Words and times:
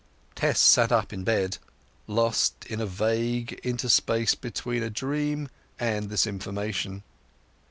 Tess 0.33 0.59
sat 0.59 0.91
up 0.91 1.13
in 1.13 1.23
bed, 1.23 1.59
lost 2.07 2.65
in 2.65 2.81
a 2.81 2.87
vague 2.87 3.53
interspace 3.63 4.33
between 4.33 4.81
a 4.81 4.89
dream 4.89 5.47
and 5.79 6.09
this 6.09 6.25
information. 6.25 7.03